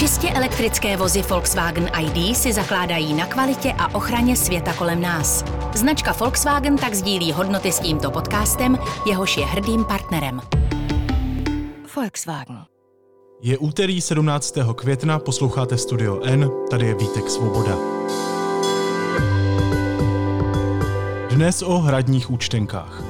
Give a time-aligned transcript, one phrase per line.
[0.00, 5.44] Čistě elektrické vozy Volkswagen ID si zakládají na kvalitě a ochraně světa kolem nás.
[5.74, 10.40] Značka Volkswagen tak sdílí hodnoty s tímto podcastem, jehož je hrdým partnerem.
[11.96, 12.64] Volkswagen.
[13.42, 14.54] Je úterý 17.
[14.74, 17.76] května, posloucháte Studio N, tady je Vítek Svoboda.
[21.30, 23.09] Dnes o hradních účtenkách.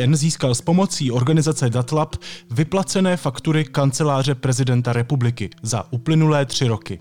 [0.00, 2.16] N získal s pomocí organizace Datlab
[2.50, 6.98] vyplacené faktury kanceláře prezidenta republiky za uplynulé tři roky.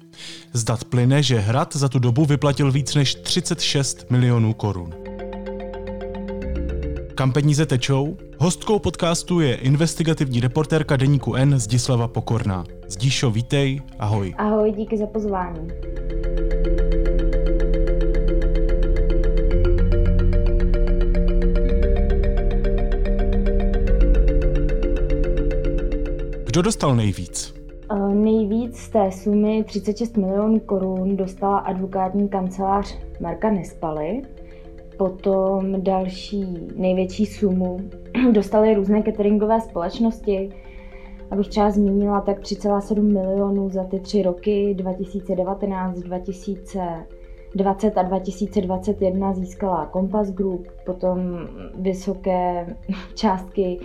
[0.53, 4.93] Z dat plyne, že Hrad za tu dobu vyplatil víc než 36 milionů korun.
[7.15, 8.17] Kam peníze tečou?
[8.37, 12.63] Hostkou podcastu je investigativní reportérka Deníku N Zdislava Pokorná.
[12.87, 14.35] Zdíšo, vítej, ahoj.
[14.37, 15.67] Ahoj, díky za pozvání.
[26.49, 27.53] Kdo dostal nejvíc?
[27.91, 34.21] Uh, nejvíc z té sumy 36 milionů korun dostala advokátní kancelář Marka Nespaly.
[34.97, 37.79] Potom další největší sumu
[38.31, 40.49] dostaly různé cateringové společnosti.
[41.31, 49.89] Abych třeba zmínila, tak 3,7 milionů za ty tři roky 2019, 2020 a 2021 získala
[49.93, 52.75] Compass Group, potom vysoké
[53.15, 53.79] částky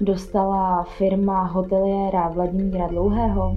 [0.00, 3.56] dostala firma hoteliéra Vladimíra Dlouhého.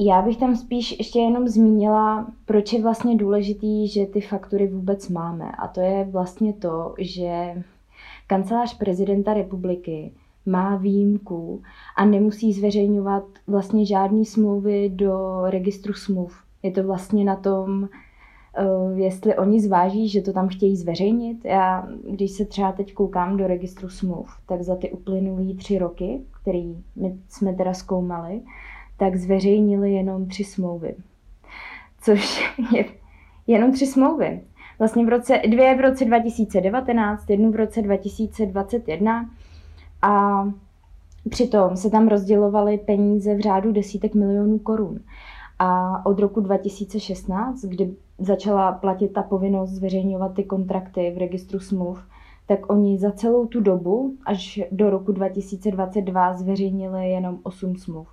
[0.00, 5.08] Já bych tam spíš ještě jenom zmínila, proč je vlastně důležitý, že ty faktury vůbec
[5.08, 5.52] máme.
[5.58, 7.62] A to je vlastně to, že
[8.26, 10.12] kancelář prezidenta republiky
[10.46, 11.62] má výjimku
[11.96, 16.42] a nemusí zveřejňovat vlastně žádné smlouvy do registru smluv.
[16.62, 17.88] Je to vlastně na tom
[18.94, 21.44] jestli oni zváží, že to tam chtějí zveřejnit.
[21.44, 26.20] Já, když se třeba teď koukám do registru smluv, tak za ty uplynulé tři roky,
[26.42, 28.40] který my jsme teda zkoumali,
[28.96, 30.94] tak zveřejnili jenom tři smlouvy.
[32.00, 32.84] Což je
[33.46, 34.40] jenom tři smlouvy.
[34.78, 39.30] Vlastně v roce, dvě v roce 2019, jednu v roce 2021
[40.02, 40.44] a
[41.30, 45.00] přitom se tam rozdělovaly peníze v řádu desítek milionů korun.
[45.58, 52.02] A od roku 2016, kdy začala platit ta povinnost zveřejňovat ty kontrakty v registru smluv,
[52.46, 58.08] tak oni za celou tu dobu, až do roku 2022, zveřejnili jenom 8 smluv.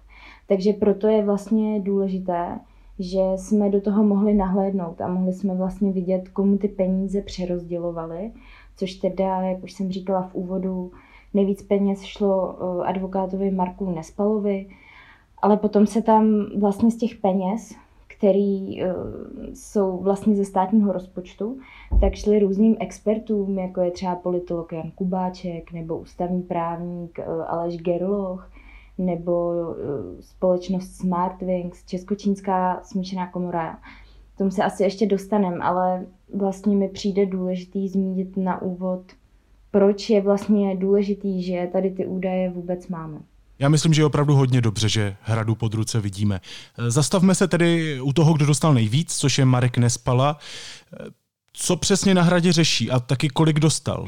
[0.48, 2.60] Takže proto je vlastně důležité,
[3.00, 8.32] že jsme do toho mohli nahlédnout a mohli jsme vlastně vidět, komu ty peníze přerozdělovaly,
[8.76, 10.92] což teda, jak už jsem říkala v úvodu,
[11.34, 14.68] nejvíc peněz šlo eh, advokátovi Marku Nespalovi,
[15.42, 17.76] ale potom se tam vlastně z těch peněz
[18.18, 18.90] který uh,
[19.54, 21.58] jsou vlastně ze státního rozpočtu,
[22.02, 27.78] tak šli různým expertům, jako je třeba politolog Jan Kubáček, nebo ústavní právník uh, Aleš
[27.78, 28.52] Gerloch,
[28.98, 29.76] nebo uh,
[30.20, 33.80] společnost Smartwings, Českočínská smíšená komora.
[34.36, 39.02] K tomu se asi ještě dostaneme, ale vlastně mi přijde důležitý zmínit na úvod,
[39.72, 43.20] proč je vlastně důležitý, že tady ty údaje vůbec máme.
[43.60, 46.40] Já myslím, že je opravdu hodně dobře, že hradu pod ruce vidíme.
[46.88, 50.38] Zastavme se tedy u toho, kdo dostal nejvíc, což je Marek Nespala.
[51.54, 54.08] Co přesně na hradě řeší a taky kolik dostal?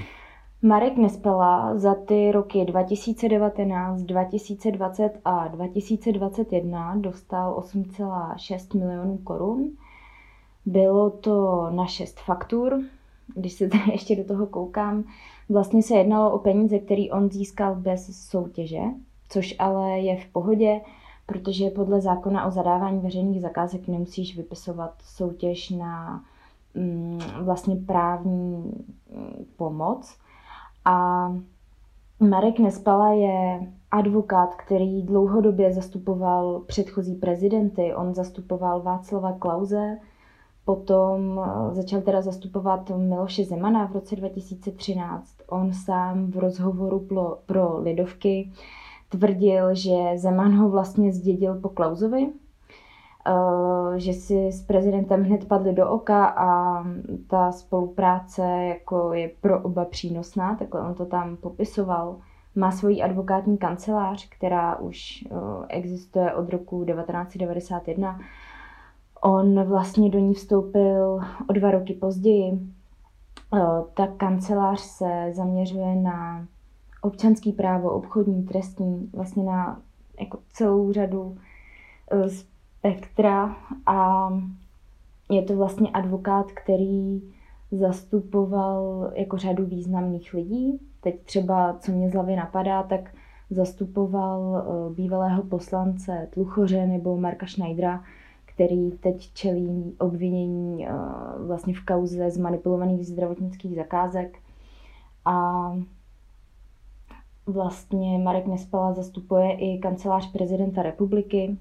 [0.62, 9.72] Marek Nespala za ty roky 2019, 2020 a 2021 dostal 8,6 milionů korun.
[10.66, 12.82] Bylo to na šest faktur.
[13.36, 15.04] Když se tady ještě do toho koukám,
[15.50, 18.82] vlastně se jednalo o peníze, které on získal bez soutěže,
[19.30, 20.82] což ale je v pohodě,
[21.26, 26.24] protože podle zákona o zadávání veřejných zakázek nemusíš vypisovat soutěž na
[26.74, 30.18] mm, vlastně právní mm, pomoc.
[30.86, 31.28] A
[32.20, 37.96] Marek Nespala je advokát, který dlouhodobě zastupoval předchozí prezidenty.
[37.96, 39.98] On zastupoval Václava Klauze,
[40.66, 45.36] potom eh, začal teda zastupovat Miloše Zemana v roce 2013.
[45.48, 48.52] On sám v rozhovoru pro, pro Lidovky
[49.10, 52.30] tvrdil, že Zeman ho vlastně zdědil po Klauzovi,
[53.28, 56.84] eh, že si s prezidentem hned padli do oka a
[57.28, 62.18] ta spolupráce jako je pro oba přínosná, takhle on to tam popisoval.
[62.56, 65.36] Má svoji advokátní kancelář, která už eh,
[65.70, 68.20] existuje od roku 1991.
[69.22, 71.20] On vlastně do ní vstoupil
[71.50, 72.60] o dva roky později
[73.94, 76.46] ta kancelář se zaměřuje na
[77.08, 79.82] občanský právo, obchodní, trestní, vlastně na
[80.20, 81.38] jako celou řadu
[82.28, 83.56] spektra
[83.86, 84.30] a
[85.32, 87.22] je to vlastně advokát, který
[87.72, 90.80] zastupoval jako řadu významných lidí.
[91.02, 93.12] Teď třeba, co mě z hlavy napadá, tak
[93.50, 98.04] zastupoval eh, bývalého poslance Tluchoře nebo Marka Schneidera,
[98.46, 100.92] který teď čelí obvinění eh,
[101.38, 104.38] vlastně v kauze zmanipulovaných zdravotnických zakázek.
[105.26, 105.72] A
[107.48, 111.58] vlastně Marek Nespala zastupuje i kancelář prezidenta republiky,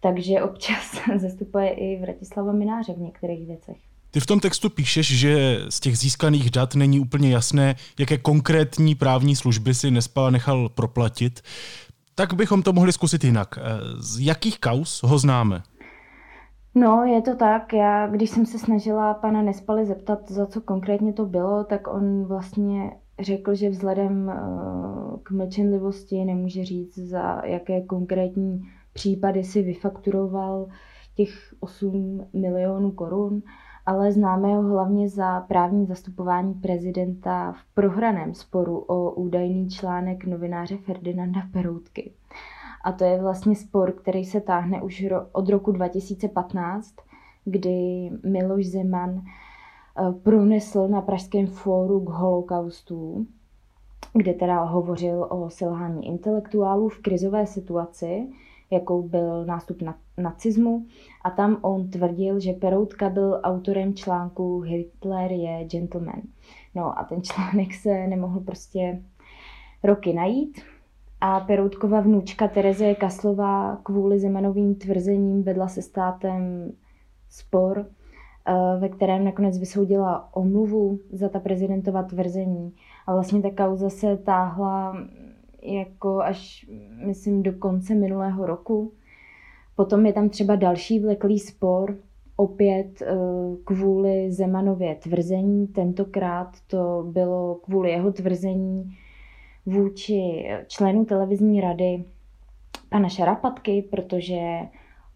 [0.00, 3.76] takže občas zastupuje i Vratislava Mináře v některých věcech.
[4.10, 8.94] Ty v tom textu píšeš, že z těch získaných dat není úplně jasné, jaké konkrétní
[8.94, 11.40] právní služby si Nespala nechal proplatit.
[12.14, 13.58] Tak bychom to mohli zkusit jinak.
[13.98, 15.62] Z jakých kaus ho známe?
[16.74, 17.72] No, je to tak.
[17.72, 22.24] Já, když jsem se snažila pana Nespaly zeptat, za co konkrétně to bylo, tak on
[22.24, 24.36] vlastně řekl, že vzhledem eh,
[25.22, 28.62] k mlčenlivosti nemůže říct, za jaké konkrétní
[28.92, 30.66] případy si vyfakturoval
[31.14, 33.42] těch 8 milionů korun,
[33.86, 40.76] ale známe ho hlavně za právní zastupování prezidenta v prohraném sporu o údajný článek novináře
[40.76, 42.12] Ferdinanda Peroutky.
[42.84, 46.94] A to je vlastně spor, který se táhne už od roku 2015,
[47.44, 49.22] kdy Miloš Zeman
[50.22, 53.26] pronesl na Pražském fóru k holokaustu,
[54.12, 58.28] kde teda hovořil o selhání intelektuálů v krizové situaci,
[58.70, 60.86] jakou byl nástup na, nacismu.
[61.24, 66.22] A tam on tvrdil, že Peroutka byl autorem článku Hitler je gentleman.
[66.74, 69.02] No a ten článek se nemohl prostě
[69.82, 70.60] roky najít.
[71.20, 76.72] A Peroutkova vnučka Terezie Kaslová kvůli Zemanovým tvrzením vedla se státem
[77.28, 77.99] spor, eh,
[78.78, 82.72] ve kterém nakonec vysoudila omluvu za ta prezidentova tvrzení.
[83.06, 84.96] A vlastně ta kauza se táhla
[85.62, 86.66] jako až,
[87.06, 88.92] myslím, do konce minulého roku.
[89.76, 91.96] Potom je tam třeba další vleklý spor,
[92.36, 93.16] opět eh,
[93.64, 95.66] kvůli Zemanově tvrzení.
[95.66, 98.96] Tentokrát to bylo kvůli jeho tvrzení
[99.66, 102.04] vůči členu televizní rady
[102.88, 104.40] pana Šarapatky, protože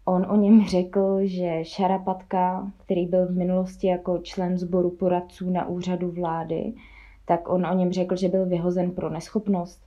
[0.05, 5.67] on o něm řekl, že Šarapatka, který byl v minulosti jako člen sboru poradců na
[5.67, 6.73] úřadu vlády,
[7.25, 9.85] tak on o něm řekl, že byl vyhozen pro neschopnost.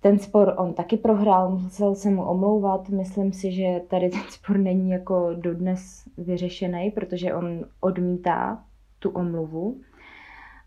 [0.00, 2.88] Ten spor on taky prohrál, musel se mu omlouvat.
[2.88, 8.64] Myslím si, že tady ten spor není jako dodnes vyřešený, protože on odmítá
[8.98, 9.80] tu omluvu.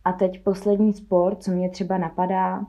[0.05, 2.65] A teď poslední spor, co mě třeba napadá,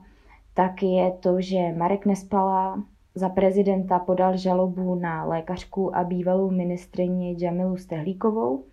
[0.53, 2.83] tak je to, že Marek Nespala
[3.15, 8.63] za prezidenta podal žalobu na lékařku a bývalou ministrině Jamilu Stehlíkovou,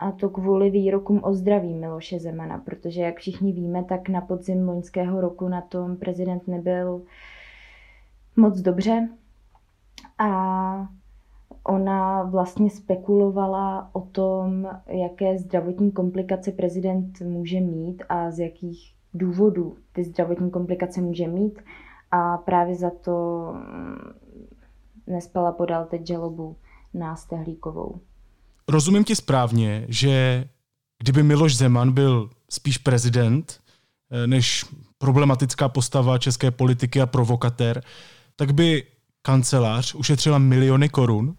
[0.00, 4.68] a to kvůli výrokům o zdraví Miloše Zemana, protože jak všichni víme, tak na podzim
[4.68, 7.02] loňského roku na tom prezident nebyl
[8.36, 9.08] moc dobře.
[10.18, 10.88] A
[11.64, 19.76] ona vlastně spekulovala o tom, jaké zdravotní komplikace prezident může mít a z jakých důvodů
[19.92, 21.58] ty zdravotní komplikace může mít.
[22.10, 24.12] A právě za to mm,
[25.10, 26.56] Nespala podal teď žalobu
[26.94, 28.00] na Stehlíkovou.
[28.68, 30.44] Rozumím ti správně, že
[30.98, 33.60] kdyby Miloš Zeman byl spíš prezident
[34.10, 34.64] eh, než
[34.98, 37.82] problematická postava české politiky a provokatér,
[38.36, 38.82] tak by
[39.22, 41.36] kancelář ušetřila miliony korun?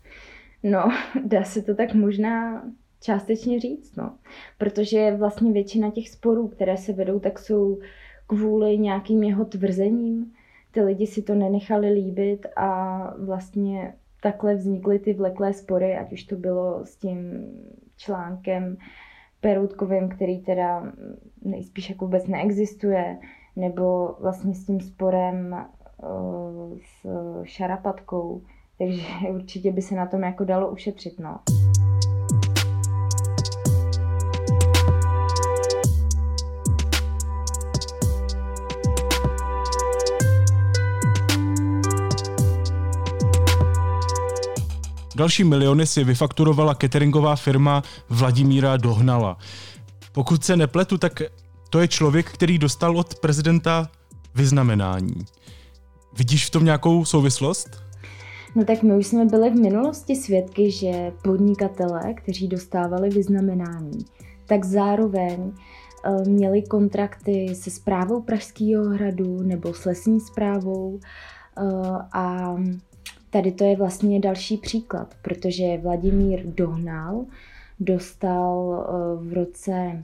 [0.63, 0.91] No,
[1.25, 2.63] dá se to tak možná
[3.03, 4.17] částečně říct, no.
[4.57, 7.79] Protože vlastně většina těch sporů, které se vedou, tak jsou
[8.27, 10.33] kvůli nějakým jeho tvrzením.
[10.71, 16.23] Ty lidi si to nenechali líbit a vlastně takhle vznikly ty vleklé spory, ať už
[16.23, 17.17] to bylo s tím
[17.97, 18.77] článkem
[19.41, 20.93] Peroutkovým, který teda
[21.41, 23.19] nejspíš jako vůbec neexistuje,
[23.55, 25.65] nebo vlastně s tím sporem
[26.03, 27.07] uh, s
[27.43, 28.41] šarapatkou.
[28.77, 31.19] Takže určitě by se na tom jako dalo ušetřit.
[31.19, 31.39] No.
[45.21, 49.37] Další miliony si vyfakturovala cateringová firma Vladimíra Dohnala.
[50.11, 51.21] Pokud se nepletu, tak
[51.69, 53.89] to je člověk, který dostal od prezidenta
[54.35, 55.25] vyznamenání.
[56.17, 57.69] Vidíš v tom nějakou souvislost?
[58.55, 64.05] No tak my už jsme byli v minulosti svědky, že podnikatele, kteří dostávali vyznamenání,
[64.45, 70.99] tak zároveň eh, měli kontrakty se zprávou Pražského hradu nebo s lesní zprávou
[71.57, 71.61] eh,
[72.13, 72.55] a
[73.31, 77.25] Tady to je vlastně další příklad, protože Vladimír Dohnal
[77.79, 80.03] dostal eh, v roce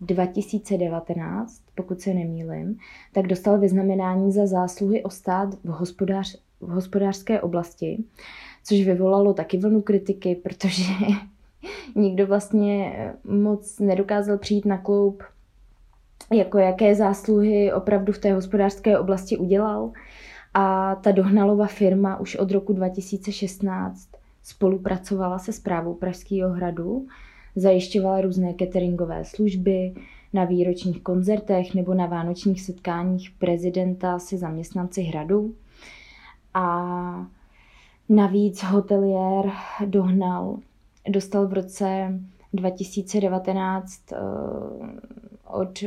[0.00, 2.78] 2019, pokud se nemýlim,
[3.12, 8.04] tak dostal vyznamenání za zásluhy o stát v, hospodář, v hospodářské oblasti,
[8.64, 10.82] což vyvolalo taky vlnu kritiky, protože
[11.94, 12.92] nikdo vlastně
[13.24, 15.22] moc nedokázal přijít na kloup,
[16.32, 19.92] jako jaké zásluhy opravdu v té hospodářské oblasti udělal.
[20.54, 24.08] A ta Dohnalova firma už od roku 2016
[24.42, 27.06] spolupracovala se zprávou Pražského hradu,
[27.56, 29.94] zajišťovala různé cateringové služby
[30.32, 35.54] na výročních koncertech nebo na vánočních setkáních prezidenta se zaměstnanci hradu.
[36.54, 37.26] A
[38.08, 39.50] navíc hotelier
[39.86, 40.58] Dohnal
[41.08, 42.20] dostal v roce
[42.52, 44.16] 2019 eh,
[45.46, 45.84] od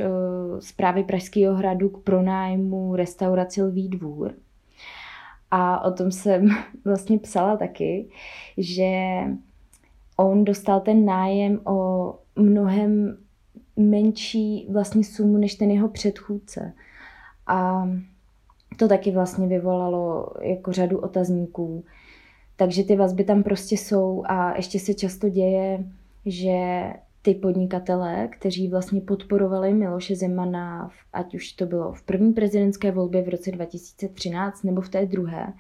[0.60, 4.34] zprávy eh, Pražského hradu k pronájmu restauraci Lví dvůr.
[5.52, 6.48] A o tom jsem
[6.86, 8.10] vlastně psala taky,
[8.58, 8.92] že
[10.18, 13.18] on dostal ten nájem o mnohem
[13.78, 16.74] menší vlastně sumu než ten jeho předchůdce.
[17.48, 17.90] A
[18.78, 21.84] to taky vlastně vyvolalo jako řadu otazníků.
[22.56, 25.84] Takže ty vazby tam prostě jsou a ještě se často děje,
[26.26, 26.84] že
[27.22, 33.22] ty podnikatelé, kteří vlastně podporovali Miloše Zemana, ať už to bylo v první prezidentské volbě
[33.22, 35.54] v roce 2013 nebo v té druhé,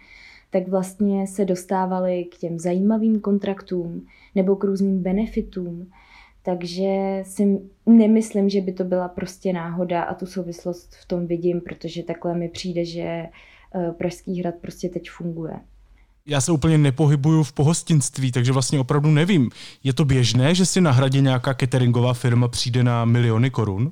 [0.50, 5.92] tak vlastně se dostávali k těm zajímavým kontraktům nebo k různým benefitům.
[6.44, 11.62] Takže si nemyslím, že by to byla prostě náhoda a tu souvislost v tom vidím,
[11.62, 15.60] protože takhle mi přijde, že eh, Pražský hrad prostě teď funguje.
[16.26, 19.50] Já se úplně nepohybuju v pohostinství, takže vlastně opravdu nevím.
[19.84, 23.92] Je to běžné, že si na hradě nějaká cateringová firma přijde na miliony korun?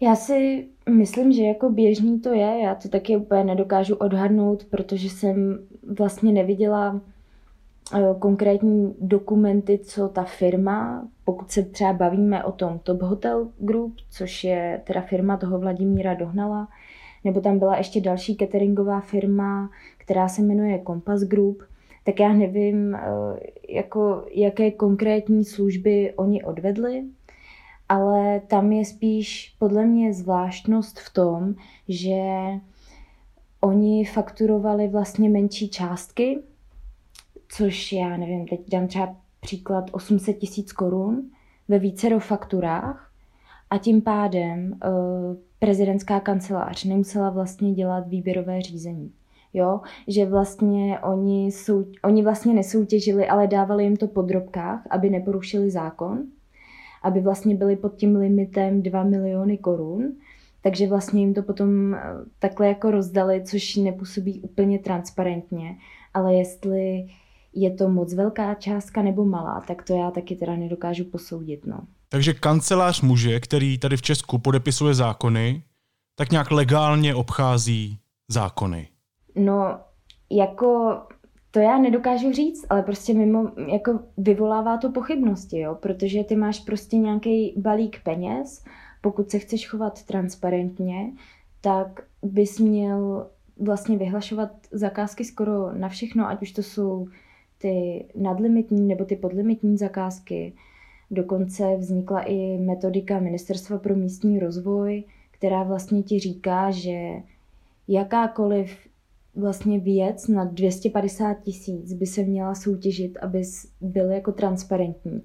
[0.00, 2.60] Já si myslím, že jako běžný to je.
[2.64, 5.58] Já to taky úplně nedokážu odhadnout, protože jsem
[5.98, 7.00] vlastně neviděla
[7.94, 13.96] eh, konkrétní dokumenty, co ta firma, pokud se třeba bavíme o tom Top Hotel Group,
[14.10, 16.68] což je teda firma toho Vladimíra Dohnala,
[17.24, 21.62] nebo tam byla ještě další cateringová firma, která se jmenuje Compass Group,
[22.04, 23.00] tak já nevím, eh,
[23.68, 27.04] jako, jaké konkrétní služby oni odvedli,
[27.88, 31.54] ale tam je spíš podle mě zvláštnost v tom,
[31.88, 32.20] že
[33.60, 36.38] oni fakturovali vlastně menší částky,
[37.48, 41.30] což já nevím, teď dám třeba příklad 800 tisíc korun
[41.68, 43.11] ve více fakturách
[43.72, 49.12] a tím pádem uh, prezidentská kancelář nemusela vlastně dělat výběrové řízení.
[49.52, 49.80] Jo?
[50.08, 55.70] Že vlastně oni, sou, oni vlastně nesoutěžili, ale dávali jim to po drobkách, aby neporušili
[55.70, 56.26] zákon
[57.02, 60.12] aby vlastně byli pod tím limitem 2 miliony korun.
[60.62, 62.00] Takže vlastně jim to potom eh,
[62.38, 65.76] takhle jako rozdali, což nepůsobí úplně transparentně.
[66.14, 67.06] Ale jestli
[67.54, 71.66] je to moc velká částka nebo malá, tak to já taky teda nedokážu posoudit.
[71.66, 71.80] No.
[72.12, 75.62] Takže kancelář muže, který tady v Česku podepisuje zákony,
[76.14, 78.88] tak nějak legálně obchází zákony.
[79.36, 79.80] No,
[80.30, 81.00] jako
[81.50, 86.60] to já nedokážu říct, ale prostě mimo, jako vyvolává to pochybnosti, jo, protože ty máš
[86.60, 88.64] prostě nějaký balík peněz,
[89.00, 91.12] pokud se chceš chovat transparentně,
[91.60, 97.08] tak bys měl vlastně vyhlašovat zakázky skoro na všechno, ať už to jsou
[97.58, 100.52] ty nadlimitní nebo ty podlimitní zakázky.
[101.12, 107.10] Dokonce vznikla i metodika Ministerstva pro místní rozvoj, která vlastně ti říká, že
[107.88, 108.76] jakákoliv
[109.34, 113.42] vlastně věc na 250 tisíc by se měla soutěžit, aby
[113.80, 115.22] byl jako transparentní.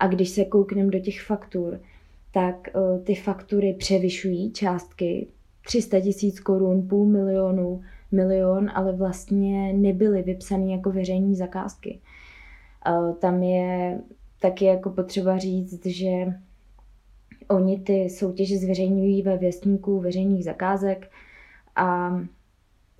[0.00, 1.80] A když se koukneme do těch faktur,
[2.34, 5.26] tak uh, ty faktury převyšují částky
[5.66, 12.00] 300 tisíc korun, půl milionu, milion, ale vlastně nebyly vypsané jako veřejní zakázky.
[12.88, 14.00] Uh, tam je
[14.40, 16.26] taky jako potřeba říct, že
[17.48, 21.10] oni ty soutěže zveřejňují ve věstníku veřejných zakázek
[21.76, 22.20] a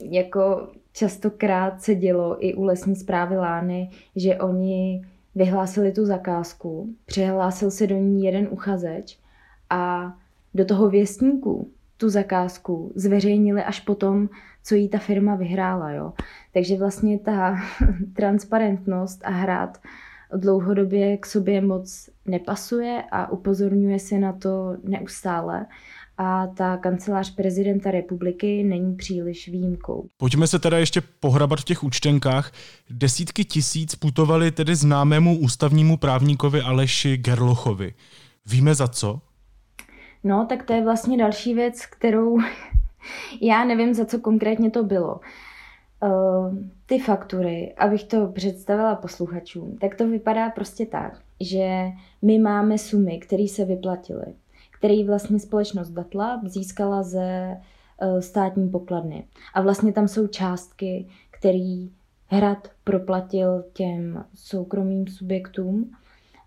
[0.00, 7.70] jako častokrát se dělo i u lesní zprávy Lány, že oni vyhlásili tu zakázku, přihlásil
[7.70, 9.18] se do ní jeden uchazeč
[9.70, 10.12] a
[10.54, 14.28] do toho věstníku tu zakázku zveřejnili až potom,
[14.64, 15.90] co jí ta firma vyhrála.
[15.90, 16.12] Jo?
[16.52, 17.56] Takže vlastně ta
[18.16, 19.78] transparentnost a hrát
[20.36, 25.66] dlouhodobě k sobě moc nepasuje a upozorňuje se na to neustále
[26.18, 30.08] a ta kancelář prezidenta republiky není příliš výjimkou.
[30.16, 32.52] Pojďme se teda ještě pohrabat v těch účtenkách.
[32.90, 37.94] Desítky tisíc putovali tedy známému ústavnímu právníkovi Aleši Gerlochovi.
[38.46, 39.20] Víme za co?
[40.24, 42.38] No, tak to je vlastně další věc, kterou
[43.40, 45.20] já nevím, za co konkrétně to bylo.
[46.02, 51.84] Uh, ty faktury, abych to představila posluchačům, tak to vypadá prostě tak, že
[52.22, 54.34] my máme sumy, které se vyplatily
[54.78, 57.56] který vlastně společnost Datla získala ze
[58.00, 59.24] eh, státní pokladny.
[59.54, 61.86] A vlastně tam jsou částky, které
[62.26, 65.90] hrad proplatil těm soukromým subjektům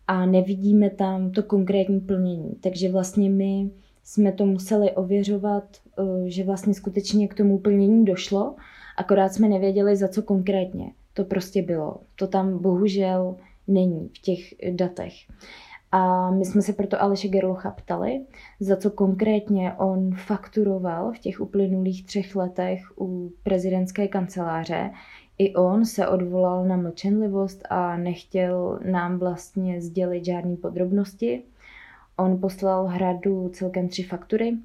[0.07, 2.51] a nevidíme tam to konkrétní plnění.
[2.61, 3.69] Takže vlastně my
[4.03, 5.63] jsme to museli ověřovat,
[5.99, 8.55] eh, že vlastně skutečně k tomu plnění došlo,
[8.99, 11.97] akorát jsme nevěděli, za co konkrétně to prostě bylo.
[12.15, 13.35] To tam bohužel
[13.67, 14.39] není v těch
[14.71, 15.13] datech.
[15.91, 18.21] A my jsme se proto Aleše Gerlocha ptali,
[18.59, 24.91] za co konkrétně on fakturoval v těch uplynulých třech letech u prezidentské kanceláře.
[25.37, 31.43] I on se odvolal na mlčenlivost a nechtěl nám vlastně sdělit žádné podrobnosti.
[32.17, 34.57] On poslal hradu celkem tři faktury.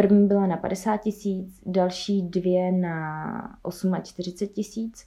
[0.00, 3.58] První byla na 50 tisíc, další dvě na
[4.02, 5.06] 48 tisíc.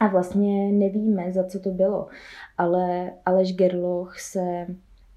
[0.00, 2.08] A vlastně nevíme, za co to bylo.
[2.58, 4.66] Ale Aleš Gerloch se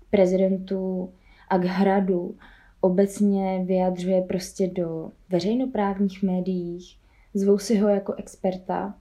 [0.10, 1.14] prezidentu
[1.50, 2.36] a k hradu
[2.82, 7.00] obecně vyjadřuje prostě do veřejnoprávních médiích,
[7.34, 8.96] zvou si ho jako experta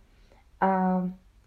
[0.60, 1.02] a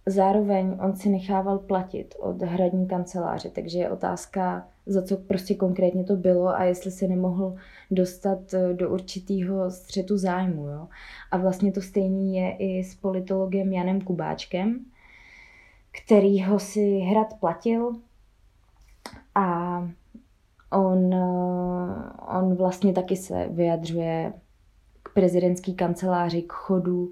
[0.06, 6.04] zároveň on si nechával platit od hradní kanceláře, takže je otázka, za co prostě konkrétně
[6.04, 7.56] to bylo a jestli se nemohl
[7.92, 10.68] dostat eh, do určitého střetu zájmu.
[10.68, 10.88] Jo?
[11.32, 14.86] A vlastně to stejný je i s politologem Janem Kubáčkem,
[16.04, 17.92] který ho si hrad platil
[19.36, 19.78] a
[20.72, 24.34] on, eh, on vlastně taky se vyjadřuje
[25.04, 27.12] k prezidentské kanceláři, k chodu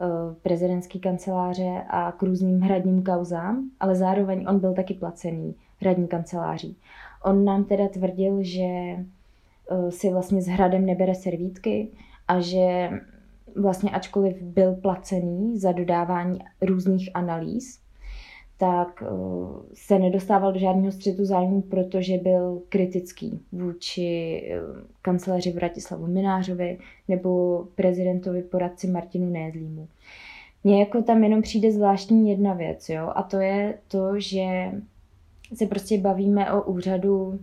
[0.00, 6.08] eh, prezidentské kanceláře a k různým hradním kauzám, ale zároveň on byl taky placený hradní
[6.08, 6.76] kanceláří.
[7.24, 11.88] On nám teda tvrdil, že eh, si vlastně s hradem nebere servítky
[12.28, 12.90] a že
[13.56, 17.80] vlastně ačkoliv byl placený za dodávání různých analýz,
[18.58, 19.08] tak eh,
[19.74, 24.60] se nedostával do žádného střetu zájmu, protože byl kritický vůči eh,
[25.02, 29.88] kanceláři Vratislavu Minářovi nebo prezidentovi poradci Martinu Nédlímu.
[30.64, 34.72] Mně jako tam jenom přijde zvláštní jedna věc, jo, a to je to, že
[35.54, 37.40] se prostě bavíme o úřadu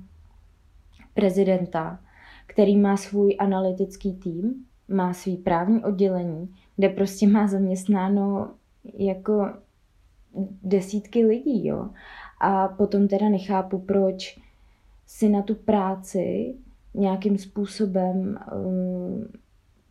[1.14, 2.00] prezidenta,
[2.48, 8.52] který má svůj analytický tým, má svý právní oddělení, kde prostě má zaměstnáno
[8.94, 9.48] jako
[10.64, 11.90] desítky lidí, jo.
[12.42, 14.40] A potom teda nechápu, proč
[15.08, 16.56] si na tu práci
[16.94, 19.28] nějakým způsobem um,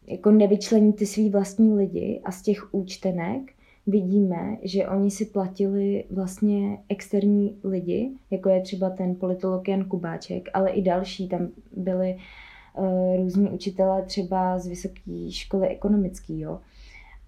[0.07, 3.54] jako nevyčlení ty svý vlastní lidi a z těch účtenek
[3.87, 10.49] vidíme, že oni si platili vlastně externí lidi, jako je třeba ten politolog Jan Kubáček,
[10.55, 11.29] ale i další.
[11.29, 12.17] Tam byli
[12.79, 16.61] uh, různí učitelé třeba z vysoké školy ekonomické, jo.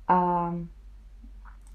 [0.09, 0.51] A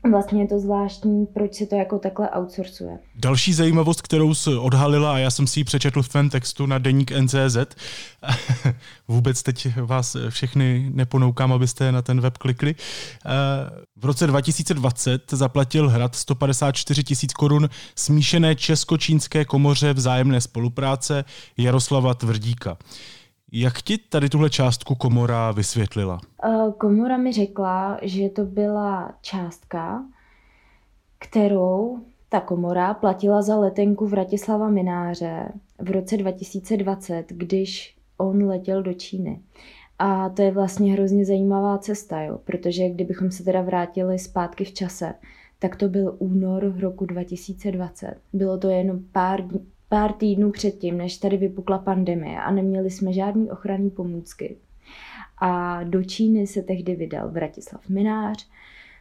[0.10, 3.00] vlastně je to zvláštní, proč se to jako takhle outsourcuje.
[3.16, 6.78] Další zajímavost, kterou jsi odhalila, a já jsem si ji přečetl v tvém textu na
[6.78, 7.58] deník NCZ,
[9.08, 12.76] vůbec teď vás všechny neponoukám, abyste na ten web klikli.
[13.96, 21.26] V roce 2020 zaplatil hrad 154 tisíc korun smíšené česko-čínské komoře vzájemné spolupráce
[21.58, 22.78] Jaroslava Tvrdíka.
[23.54, 26.20] Jak ti tady tuhle částku komora vysvětlila?
[26.44, 30.06] Eh, komora mi řekla, že to byla částka,
[31.20, 38.94] kterou ta komora platila za letenku Vratislava Mináře v roce 2020, když on letěl do
[38.94, 39.42] Číny.
[40.00, 42.38] A to je vlastně hrozně zajímavá cesta, jo?
[42.44, 45.14] protože kdybychom se teda vrátili zpátky v čase,
[45.60, 48.16] tak to byl únor roku 2020.
[48.34, 49.44] Bylo to jenom pár
[49.92, 54.58] pár týdnů předtím, než tady vypukla pandemie a neměli jsme žádný ochranní pomůcky.
[55.38, 58.48] A do Číny se tehdy vydal Vratislav Minář,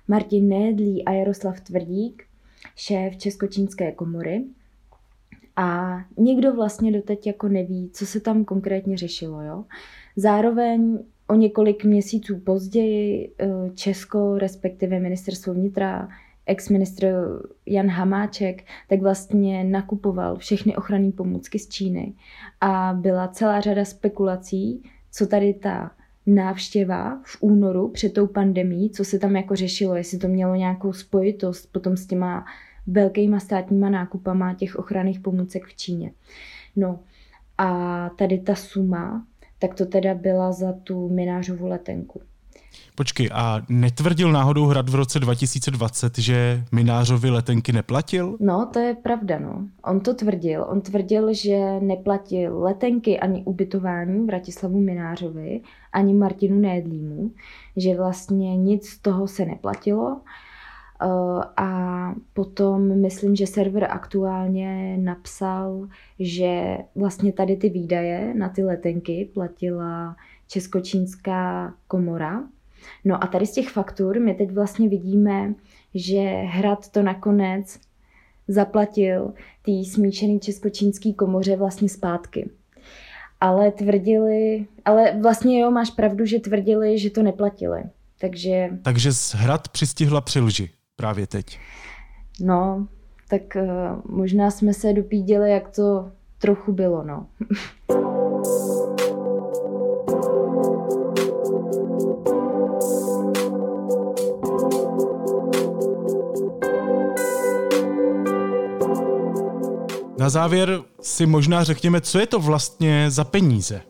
[0.09, 2.25] Martin Nédlí a Jaroslav Tvrdík,
[2.77, 4.45] šéf Českočínské komory.
[5.57, 9.43] A nikdo vlastně doteď jako neví, co se tam konkrétně řešilo.
[9.43, 9.65] Jo?
[10.17, 10.99] Zároveň
[11.29, 16.09] o několik měsíců později eh, Česko, respektive ministerstvo vnitra,
[16.51, 17.07] ex-ministr
[17.67, 22.13] Jan Hamáček, tak vlastně nakupoval všechny ochranné pomůcky z Číny.
[22.61, 24.83] A byla celá řada spekulací,
[25.13, 25.91] co tady ta
[26.27, 30.93] návštěva v únoru před tou pandemí, co se tam jako řešilo, jestli to mělo nějakou
[30.93, 32.45] spojitost potom s těma
[32.87, 36.13] velkýma státníma nákupama těch ochranných pomůcek v Číně.
[36.77, 37.01] No
[37.59, 39.27] a tady ta suma,
[39.59, 42.21] tak to teda byla za tu minářovu letenku.
[42.95, 48.37] Počkej, a netvrdil náhodou Hrad v roce 2020, že Minářovi letenky neplatil?
[48.41, 49.69] No, to je pravda, no.
[49.85, 50.67] On to tvrdil.
[50.69, 55.61] On tvrdil, že neplatil letenky ani ubytování Vratislavu Minářovi,
[55.93, 57.31] ani Martinu Nédlímu,
[57.77, 60.21] že vlastně nic z toho se neplatilo.
[61.57, 61.71] a
[62.33, 70.17] potom myslím, že server aktuálně napsal, že vlastně tady ty výdaje na ty letenky platila
[70.49, 72.43] Českočínská komora.
[73.05, 75.55] No a tady z těch faktur my teď vlastně vidíme,
[75.95, 77.81] že Hrad to nakonec
[78.49, 82.51] zaplatil té smíšené českočínské komoře vlastně zpátky.
[83.41, 87.83] Ale tvrdili, ale vlastně jo, máš pravdu, že tvrdili, že to neplatili.
[88.21, 88.69] Takže...
[88.83, 91.59] Takže Hrad přistihla při lži právě teď.
[92.41, 92.89] No,
[93.29, 97.27] tak uh, možná jsme se dopíděli, jak to trochu bylo, no.
[110.31, 113.81] Závěr si možná řekněme, co je to vlastně za peníze,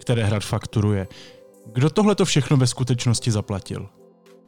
[0.00, 1.06] které Hrad fakturuje.
[1.72, 3.88] Kdo tohle to všechno ve skutečnosti zaplatil?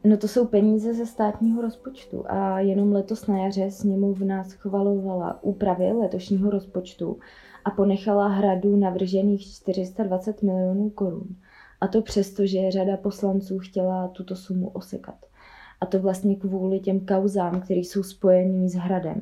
[0.03, 5.91] No to jsou peníze ze státního rozpočtu a jenom letos na jaře sněmovna schvalovala úpravy
[5.91, 7.19] letošního rozpočtu
[7.65, 11.27] a ponechala hradu navržených 420 milionů korun.
[11.81, 15.25] A to přesto, že řada poslanců chtěla tuto sumu osekat.
[15.81, 19.21] A to vlastně kvůli těm kauzám, které jsou spojený s hradem.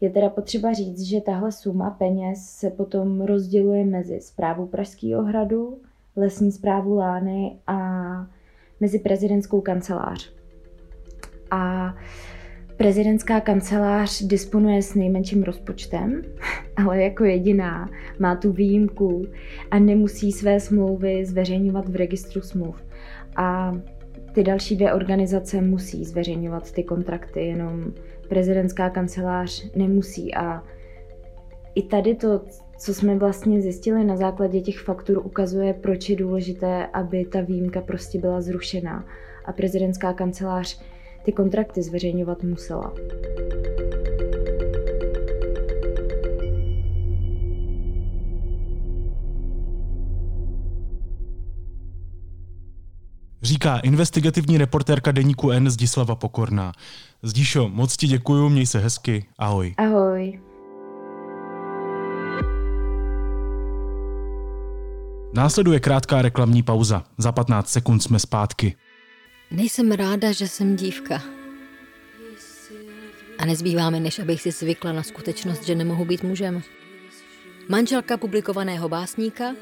[0.00, 5.80] Je teda potřeba říct, že tahle suma peněz se potom rozděluje mezi zprávu Pražského hradu,
[6.16, 7.80] lesní zprávu Lány a
[8.80, 10.32] mezi prezidentskou kancelář.
[11.50, 11.94] A
[12.76, 16.22] prezidentská kancelář disponuje s nejmenším rozpočtem,
[16.76, 19.26] ale jako jediná má tu výjimku
[19.70, 22.84] a nemusí své smlouvy zveřejňovat v registru smluv.
[23.36, 23.78] A
[24.32, 27.92] ty další dvě organizace musí zveřejňovat ty kontrakty, jenom
[28.28, 30.34] prezidentská kancelář nemusí.
[30.34, 30.62] A
[31.74, 32.40] i tady to,
[32.78, 37.80] co jsme vlastně zjistili na základě těch faktur, ukazuje, proč je důležité, aby ta výjimka
[37.80, 39.04] prostě byla zrušená
[39.44, 40.82] a prezidentská kancelář
[41.24, 42.94] ty kontrakty zveřejňovat musela.
[53.48, 56.72] Říká investigativní reportérka deníku N Zdislava Pokorná.
[57.22, 59.74] Zdíšo, moc ti děkuju, měj se hezky, ahoj.
[59.78, 60.40] Ahoj.
[65.34, 67.04] Následuje krátká reklamní pauza.
[67.18, 68.76] Za 15 sekund jsme zpátky.
[69.50, 71.22] Nejsem ráda, že jsem dívka.
[73.38, 76.62] A nezbývá mi, než abych si zvykla na skutečnost, že nemohu být mužem.
[77.68, 79.54] Manželka publikovaného básníka,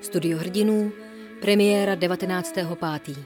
[0.00, 0.92] studio hrdinů,
[1.40, 3.16] premiéra 19.5.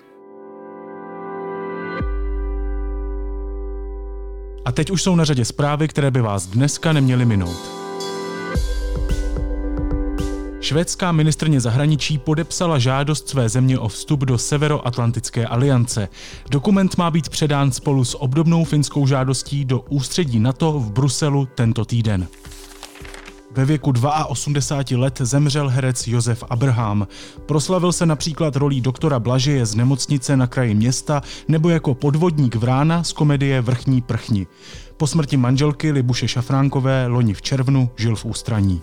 [4.64, 7.84] A teď už jsou na řadě zprávy, které by vás dneska neměly minout.
[10.60, 16.08] Švédská ministrně zahraničí podepsala žádost své země o vstup do Severoatlantické aliance.
[16.50, 21.84] Dokument má být předán spolu s obdobnou finskou žádostí do ústředí NATO v Bruselu tento
[21.84, 22.28] týden.
[23.56, 23.92] Ve věku
[24.26, 27.06] 82 let zemřel herec Josef Abraham.
[27.46, 33.04] Proslavil se například rolí doktora Blažeje z nemocnice na kraji města nebo jako podvodník Vrána
[33.04, 34.46] z komedie Vrchní prchni.
[34.96, 38.80] Po smrti manželky Libuše Šafránkové loni v červnu žil v ústraní.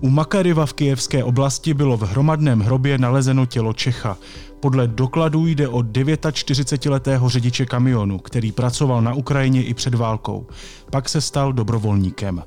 [0.00, 4.16] U Makaryva v kijevské oblasti bylo v hromadném hrobě nalezeno tělo Čecha.
[4.60, 10.46] Podle dokladů jde o 49-letého řidiče kamionu, který pracoval na Ukrajině i před válkou.
[10.90, 12.42] Pak se stal dobrovolníkem.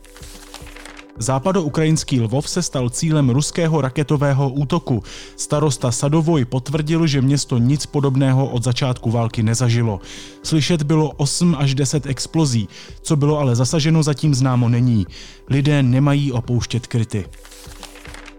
[1.20, 5.04] Západoukrajinský Lvov se stal cílem ruského raketového útoku.
[5.36, 10.00] Starosta Sadovoj potvrdil, že město nic podobného od začátku války nezažilo.
[10.44, 12.68] Slyšet bylo 8 až 10 explozí,
[13.02, 15.06] co bylo ale zasaženo zatím známo není.
[15.50, 17.26] Lidé nemají opouštět kryty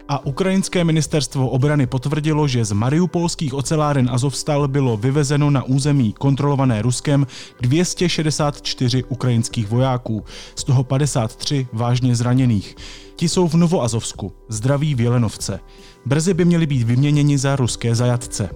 [0.07, 6.81] a ukrajinské ministerstvo obrany potvrdilo, že z mariupolských oceláren Azovstal bylo vyvezeno na území kontrolované
[6.81, 7.27] Ruskem
[7.61, 10.23] 264 ukrajinských vojáků,
[10.55, 12.75] z toho 53 vážně zraněných.
[13.15, 15.59] Ti jsou v Novoazovsku, zdraví v Jelenovce.
[16.05, 18.49] Brzy by měli být vyměněni za ruské zajatce.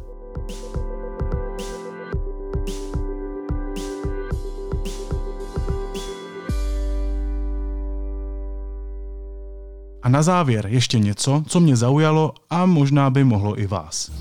[10.04, 14.12] A na závěr ještě něco, co mě zaujalo a možná by mohlo i vás.